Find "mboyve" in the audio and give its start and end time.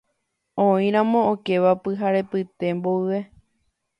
2.77-3.19